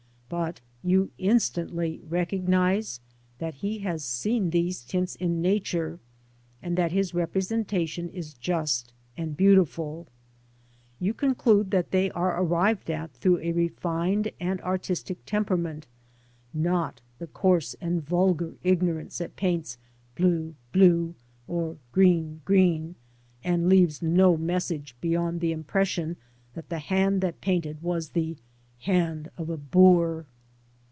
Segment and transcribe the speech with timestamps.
[0.45, 3.01] But you instantly recognise
[3.39, 5.99] that he has seen these tints in Nature,
[6.63, 10.07] and that his representation is just and beautiful.
[11.01, 15.85] You conclude that they are arrived at through a refined and artistic temperament;
[16.53, 19.77] not the coarse and vulgar ignorance that paints
[20.15, 21.13] blue blue,
[21.45, 22.95] or green green,
[23.43, 26.15] and leaves no message beyond the impression
[26.53, 28.37] that the hand that painted was the
[28.83, 30.25] hand of a boor.